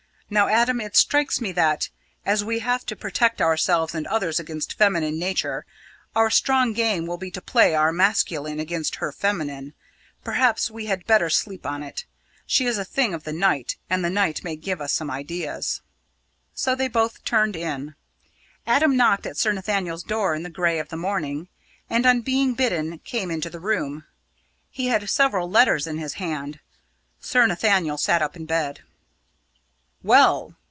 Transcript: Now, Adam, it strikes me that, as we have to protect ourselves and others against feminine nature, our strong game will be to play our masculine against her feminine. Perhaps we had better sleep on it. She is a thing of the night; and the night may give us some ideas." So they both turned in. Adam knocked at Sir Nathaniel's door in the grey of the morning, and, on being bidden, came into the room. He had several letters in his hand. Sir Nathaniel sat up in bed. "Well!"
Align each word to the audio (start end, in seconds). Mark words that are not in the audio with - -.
Now, 0.33 0.47
Adam, 0.47 0.79
it 0.79 0.95
strikes 0.95 1.41
me 1.41 1.51
that, 1.51 1.89
as 2.25 2.41
we 2.41 2.59
have 2.59 2.85
to 2.85 2.95
protect 2.95 3.41
ourselves 3.41 3.93
and 3.93 4.07
others 4.07 4.39
against 4.39 4.77
feminine 4.77 5.19
nature, 5.19 5.65
our 6.15 6.29
strong 6.29 6.71
game 6.71 7.05
will 7.05 7.17
be 7.17 7.29
to 7.31 7.41
play 7.41 7.75
our 7.75 7.91
masculine 7.91 8.57
against 8.57 8.95
her 9.03 9.11
feminine. 9.11 9.73
Perhaps 10.23 10.71
we 10.71 10.85
had 10.85 11.05
better 11.05 11.29
sleep 11.29 11.65
on 11.65 11.83
it. 11.83 12.05
She 12.45 12.65
is 12.65 12.77
a 12.77 12.85
thing 12.85 13.13
of 13.13 13.25
the 13.25 13.33
night; 13.33 13.75
and 13.89 14.05
the 14.05 14.09
night 14.09 14.41
may 14.41 14.55
give 14.55 14.79
us 14.79 14.93
some 14.93 15.11
ideas." 15.11 15.81
So 16.53 16.75
they 16.75 16.87
both 16.87 17.25
turned 17.25 17.57
in. 17.57 17.95
Adam 18.65 18.95
knocked 18.95 19.25
at 19.25 19.35
Sir 19.35 19.51
Nathaniel's 19.51 20.01
door 20.03 20.33
in 20.33 20.43
the 20.43 20.49
grey 20.49 20.79
of 20.79 20.87
the 20.87 20.95
morning, 20.95 21.49
and, 21.89 22.05
on 22.05 22.21
being 22.21 22.53
bidden, 22.53 22.99
came 22.99 23.31
into 23.31 23.49
the 23.49 23.59
room. 23.59 24.05
He 24.69 24.87
had 24.87 25.09
several 25.09 25.49
letters 25.49 25.85
in 25.87 25.97
his 25.97 26.13
hand. 26.13 26.61
Sir 27.19 27.45
Nathaniel 27.45 27.97
sat 27.97 28.21
up 28.21 28.37
in 28.37 28.45
bed. 28.45 28.79
"Well!" 30.03 30.55